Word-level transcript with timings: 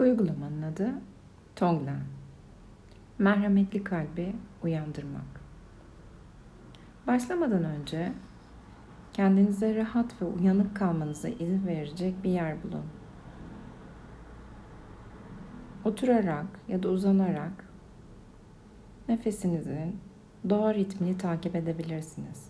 Uygulamanın 0.00 0.62
adı 0.62 0.94
Tonglen. 1.56 2.00
Merhametli 3.18 3.84
kalbi 3.84 4.36
uyandırmak. 4.62 5.40
Başlamadan 7.06 7.64
önce 7.64 8.12
kendinize 9.12 9.74
rahat 9.74 10.22
ve 10.22 10.26
uyanık 10.26 10.76
kalmanıza 10.76 11.28
izin 11.28 11.66
verecek 11.66 12.24
bir 12.24 12.30
yer 12.30 12.62
bulun. 12.62 12.84
Oturarak 15.84 16.46
ya 16.68 16.82
da 16.82 16.88
uzanarak 16.88 17.68
nefesinizin 19.08 20.00
doğa 20.48 20.74
ritmini 20.74 21.18
takip 21.18 21.56
edebilirsiniz. 21.56 22.49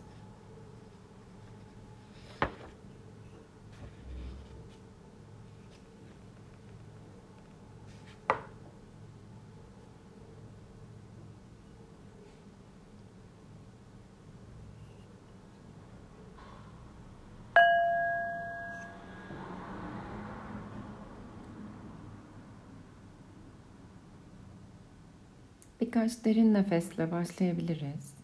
Birkaç 25.80 26.25
derin 26.25 26.54
nefesle 26.54 27.12
başlayabiliriz. 27.12 28.14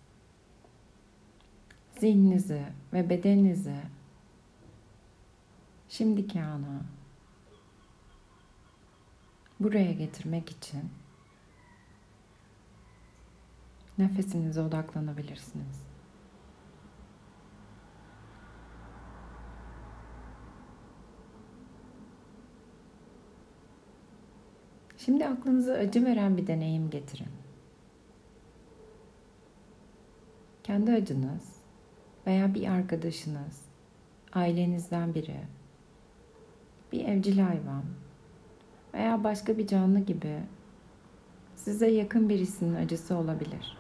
Zihninizi 1.99 2.63
ve 2.93 3.11
bedeninizi 3.11 3.77
şimdiki 5.89 6.43
ana 6.43 6.81
buraya 9.61 9.93
getirmek 9.93 10.51
için 10.51 10.83
nefesinize 13.99 14.61
odaklanabilirsiniz. 14.61 15.87
Şimdi 24.99 25.27
aklınıza 25.27 25.73
acı 25.73 26.05
veren 26.05 26.37
bir 26.37 26.47
deneyim 26.47 26.91
getirin. 26.91 27.46
Kendi 30.67 30.93
acınız 30.93 31.57
veya 32.27 32.55
bir 32.55 32.69
arkadaşınız, 32.69 33.63
ailenizden 34.33 35.15
biri, 35.15 35.41
bir 36.93 37.05
evcil 37.05 37.39
hayvan 37.39 37.83
veya 38.95 39.25
başka 39.25 39.59
bir 39.59 39.67
canlı 39.67 40.01
gibi 40.01 40.43
size 41.57 41.91
yakın 41.91 42.29
birisinin 42.29 42.75
acısı 42.75 43.17
olabilir. 43.17 43.79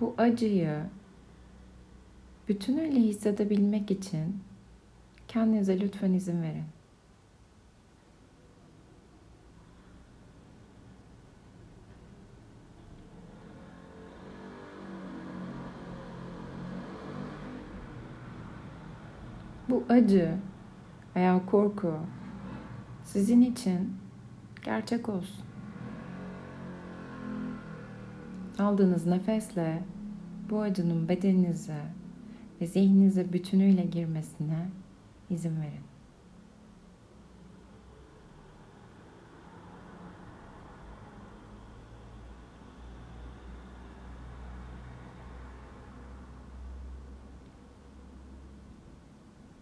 Bu 0.00 0.14
acıyı 0.18 0.82
bütünüyle 2.48 3.00
hissedebilmek 3.00 3.90
için 3.90 4.42
kendinize 5.28 5.80
lütfen 5.80 6.12
izin 6.12 6.42
verin. 6.42 6.71
Bu 19.72 19.84
acı 19.88 20.34
veya 21.16 21.46
korku 21.46 21.94
sizin 23.04 23.40
için 23.40 23.92
gerçek 24.64 25.08
olsun. 25.08 25.44
Aldığınız 28.58 29.06
nefesle 29.06 29.82
bu 30.50 30.60
acının 30.60 31.08
bedeninize 31.08 31.82
ve 32.60 32.66
zihninize 32.66 33.32
bütünüyle 33.32 33.82
girmesine 33.82 34.68
izin 35.30 35.60
verin. 35.60 35.92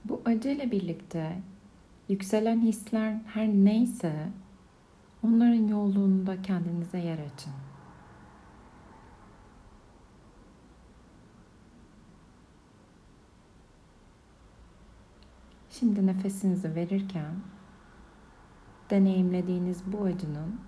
Bu 0.04 0.19
acıyla 0.30 0.70
birlikte 0.70 1.42
yükselen 2.08 2.60
hisler 2.60 3.20
her 3.26 3.48
neyse 3.48 4.28
onların 5.24 5.68
yolunda 5.68 6.42
kendinize 6.42 6.98
yer 6.98 7.18
açın. 7.18 7.52
Şimdi 15.70 16.06
nefesinizi 16.06 16.74
verirken 16.74 17.34
deneyimlediğiniz 18.90 19.92
bu 19.92 20.04
acının 20.04 20.60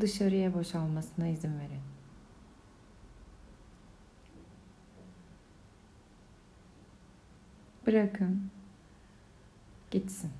dışarıya 0.00 0.54
boşalmasına 0.54 1.28
izin 1.28 1.58
verin. 1.58 1.91
Bırakın. 7.86 8.50
Gitsin. 9.90 10.30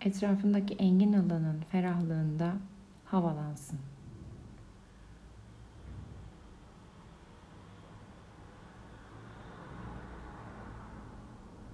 Etrafındaki 0.00 0.74
engin 0.74 1.12
alanın 1.12 1.60
ferahlığında 1.72 2.56
havalansın. 3.04 3.78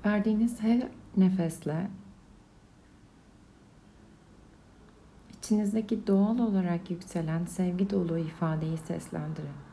Verdiğiniz 0.04 0.60
her 0.60 0.88
nefesle 1.16 1.90
içinizdeki 5.38 6.06
doğal 6.06 6.38
olarak 6.38 6.90
yükselen 6.90 7.44
sevgi 7.44 7.90
dolu 7.90 8.18
ifadeyi 8.18 8.76
seslendirin. 8.76 9.71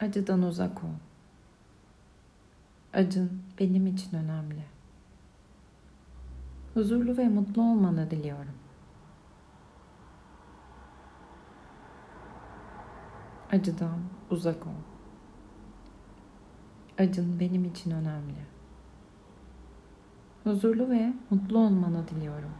Acıdan 0.00 0.42
uzak 0.42 0.84
ol. 0.84 0.88
Acın 2.94 3.42
benim 3.58 3.86
için 3.86 4.16
önemli. 4.16 4.64
Huzurlu 6.74 7.16
ve 7.16 7.28
mutlu 7.28 7.62
olmanı 7.62 8.10
diliyorum. 8.10 8.54
Acıdan 13.52 14.00
uzak 14.30 14.66
ol. 14.66 14.80
Acın 16.98 17.40
benim 17.40 17.64
için 17.64 17.90
önemli. 17.90 18.46
Huzurlu 20.44 20.90
ve 20.90 21.12
mutlu 21.30 21.58
olmanı 21.58 22.08
diliyorum. 22.08 22.52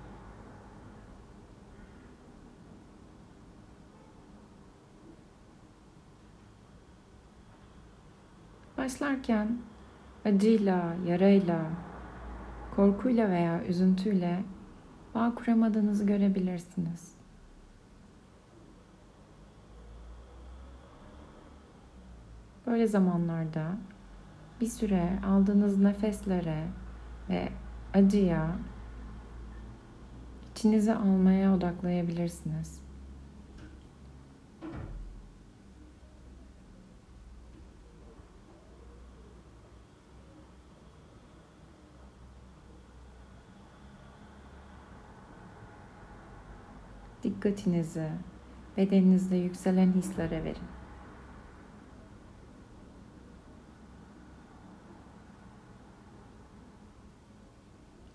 Başlarken 8.81 9.59
acıyla, 10.25 10.95
yarayla, 11.07 11.71
korkuyla 12.77 13.31
veya 13.31 13.65
üzüntüyle 13.65 14.45
bağ 15.15 15.35
kuramadığınızı 15.35 16.07
görebilirsiniz. 16.07 17.15
Böyle 22.67 22.87
zamanlarda 22.87 23.77
bir 24.61 24.67
süre 24.67 25.19
aldığınız 25.27 25.79
nefeslere 25.79 26.67
ve 27.29 27.49
acıya 27.95 28.57
içinize 30.51 30.95
almaya 30.95 31.55
odaklayabilirsiniz. 31.55 32.90
Dikkatinizi 47.31 48.09
bedeninizde 48.77 49.37
yükselen 49.37 49.93
hislere 49.93 50.45
verin. 50.45 50.63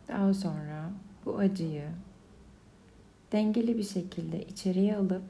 Daha 0.07 0.33
sonra 0.33 0.91
bu 1.25 1.37
acıyı 1.37 1.89
dengeli 3.31 3.77
bir 3.77 3.83
şekilde 3.83 4.45
içeriye 4.45 4.97
alıp 4.97 5.23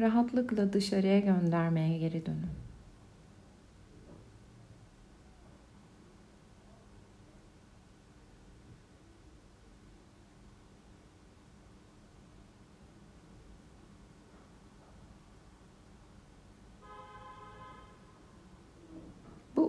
rahatlıkla 0.00 0.72
dışarıya 0.72 1.20
göndermeye 1.20 1.98
geri 1.98 2.26
dönün. 2.26 2.61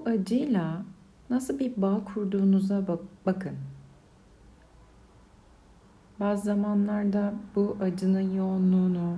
Bu 0.06 0.10
acıyla 0.10 0.86
nasıl 1.30 1.60
bir 1.60 1.82
bağ 1.82 2.02
kurduğunuza 2.06 2.88
bak 2.88 3.00
bakın. 3.26 3.58
Bazı 6.20 6.44
zamanlarda 6.44 7.34
bu 7.56 7.78
acının 7.82 8.36
yoğunluğunu, 8.36 9.18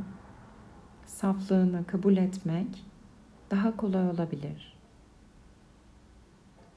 saflığını 1.05 1.85
kabul 1.85 2.17
etmek 2.17 2.85
daha 3.51 3.77
kolay 3.77 4.09
olabilir. 4.09 4.77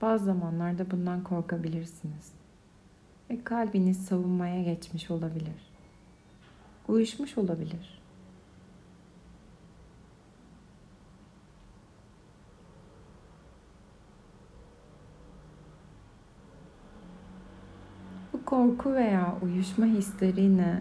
Bazı 0.03 0.25
zamanlarda 0.25 0.91
bundan 0.91 1.25
korkabilirsiniz. 1.25 2.33
Ve 3.31 3.45
kalbiniz 3.45 4.05
savunmaya 4.05 4.63
geçmiş 4.63 5.11
olabilir. 5.11 5.71
Uyuşmuş 6.89 7.39
olabilir. 7.39 7.99
Bu 18.38 18.38
korku 18.49 18.95
veya 18.95 19.35
uyuşma 19.43 19.87
hislerini 19.87 20.81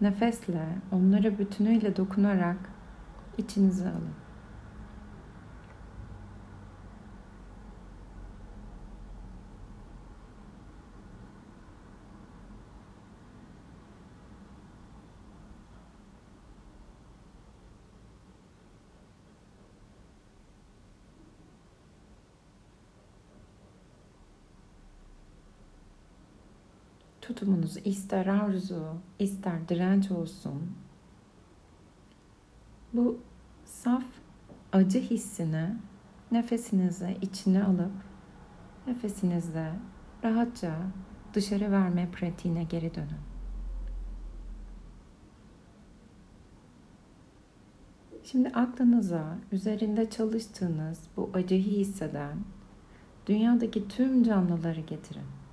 nefesle, 0.00 0.66
onlara 0.92 1.38
bütünüyle 1.38 1.96
dokunarak 1.96 2.56
içinize 3.38 3.88
alın. 3.88 4.23
Tutumunuz 27.26 27.76
ister 27.84 28.26
arzu, 28.26 28.84
ister 29.18 29.68
direnç 29.68 30.10
olsun. 30.10 30.72
Bu 32.92 33.20
saf 33.64 34.04
acı 34.72 34.98
hissini 34.98 35.76
nefesinize 36.32 37.16
içine 37.22 37.64
alıp 37.64 37.92
nefesinizle 38.86 39.72
rahatça 40.24 40.74
dışarı 41.34 41.72
verme 41.72 42.10
pratiğine 42.10 42.64
geri 42.64 42.94
dönün. 42.94 43.24
Şimdi 48.24 48.48
aklınıza 48.48 49.38
üzerinde 49.52 50.10
çalıştığınız 50.10 51.00
bu 51.16 51.30
acıyı 51.34 51.62
hisseden 51.62 52.38
dünyadaki 53.26 53.88
tüm 53.88 54.22
canlıları 54.22 54.80
getirin. 54.80 55.43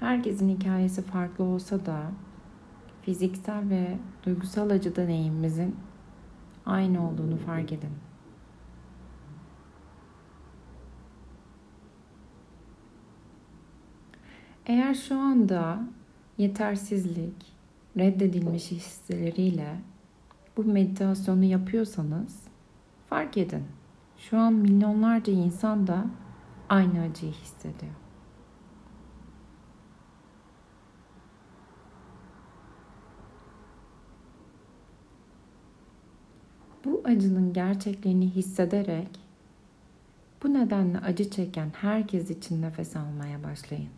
Herkesin 0.00 0.48
hikayesi 0.48 1.02
farklı 1.02 1.44
olsa 1.44 1.86
da 1.86 2.02
fiziksel 3.02 3.70
ve 3.70 3.98
duygusal 4.22 4.70
acı 4.70 4.96
deneyimimizin 4.96 5.76
aynı 6.66 7.08
olduğunu 7.08 7.36
fark 7.36 7.72
edin. 7.72 7.92
Eğer 14.66 14.94
şu 14.94 15.18
anda 15.18 15.80
yetersizlik, 16.38 17.52
reddedilmiş 17.98 18.70
hisseleriyle 18.70 19.80
bu 20.56 20.64
meditasyonu 20.64 21.44
yapıyorsanız 21.44 22.42
fark 23.06 23.36
edin. 23.36 23.64
Şu 24.18 24.38
an 24.38 24.52
milyonlarca 24.52 25.32
insan 25.32 25.86
da 25.86 26.06
aynı 26.68 27.00
acıyı 27.00 27.32
hissediyor. 27.32 27.92
bu 36.84 36.99
acının 37.10 37.52
gerçekliğini 37.52 38.30
hissederek 38.30 39.20
bu 40.42 40.54
nedenle 40.54 40.98
acı 40.98 41.30
çeken 41.30 41.70
herkes 41.80 42.30
için 42.30 42.62
nefes 42.62 42.96
almaya 42.96 43.42
başlayın. 43.44 43.88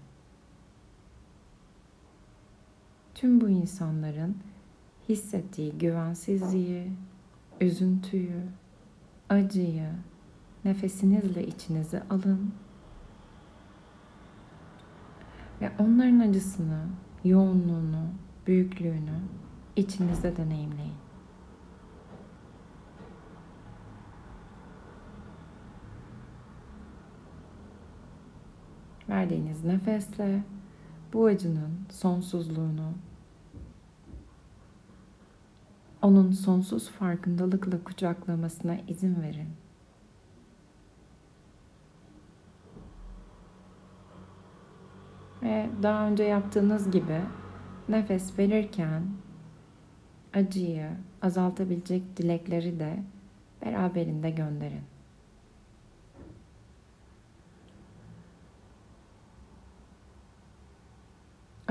Tüm 3.14 3.40
bu 3.40 3.48
insanların 3.48 4.36
hissettiği 5.08 5.72
güvensizliği, 5.72 6.92
üzüntüyü, 7.60 8.42
acıyı 9.28 9.88
nefesinizle 10.64 11.46
içinize 11.46 12.02
alın 12.10 12.54
ve 15.60 15.70
onların 15.78 16.20
acısını, 16.20 16.86
yoğunluğunu, 17.24 18.06
büyüklüğünü 18.46 19.18
içinizde 19.76 20.36
deneyimleyin. 20.36 21.11
Verdiğiniz 29.12 29.64
nefesle 29.64 30.42
bu 31.12 31.26
acının 31.26 31.70
sonsuzluğunu, 31.90 32.92
onun 36.02 36.30
sonsuz 36.30 36.90
farkındalıkla 36.90 37.84
kucaklamasına 37.84 38.76
izin 38.88 39.22
verin. 39.22 39.48
Ve 45.42 45.70
daha 45.82 46.06
önce 46.06 46.24
yaptığınız 46.24 46.90
gibi 46.90 47.20
nefes 47.88 48.38
verirken 48.38 49.02
acıyı 50.34 50.90
azaltabilecek 51.22 52.16
dilekleri 52.16 52.80
de 52.80 53.02
beraberinde 53.64 54.30
gönderin. 54.30 54.91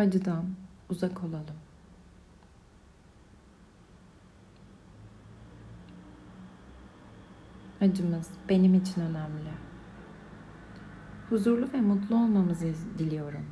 Acıdan 0.02 0.46
uzak 0.90 1.24
olalım. 1.24 1.56
Acımız 7.82 8.30
benim 8.50 8.74
için 8.74 9.02
önemli. 9.02 9.52
Huzurlu 11.30 11.74
ve 11.74 11.82
mutlu 11.82 12.16
olmamızı 12.16 12.74
diliyorum. 12.98 13.46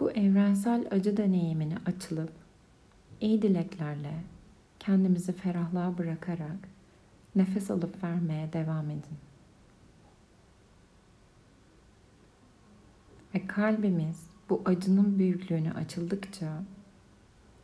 Bu 0.00 0.10
evrensel 0.10 0.86
acı 0.90 1.16
deneyimini 1.16 1.74
açılıp 1.86 2.45
iyi 3.20 3.42
dileklerle 3.42 4.14
kendimizi 4.78 5.32
ferahlığa 5.32 5.98
bırakarak 5.98 6.68
nefes 7.36 7.70
alıp 7.70 8.04
vermeye 8.04 8.52
devam 8.52 8.90
edin. 8.90 9.18
Ve 13.34 13.46
kalbimiz 13.46 14.26
bu 14.50 14.62
acının 14.64 15.18
büyüklüğünü 15.18 15.72
açıldıkça 15.72 16.62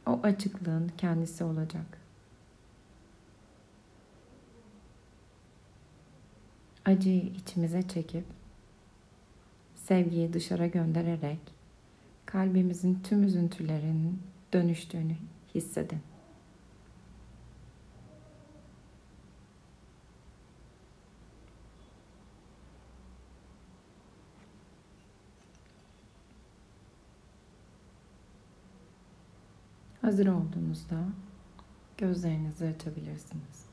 o 0.07 0.21
açıklığın 0.23 0.93
kendisi 0.99 1.45
olacak. 1.45 1.99
Acıyı 6.85 7.23
içimize 7.23 7.83
çekip 7.83 8.25
sevgiyi 9.75 10.33
dışarı 10.33 10.67
göndererek 10.67 11.39
kalbimizin 12.27 12.99
tüm 13.05 13.23
üzüntülerinin 13.23 14.23
dönüştüğünü 14.53 15.17
hissedin. 15.55 16.01
Hazır 30.03 30.27
olduğunuzda 30.27 31.05
gözlerinizi 31.99 32.67
açabilirsiniz. 32.67 33.72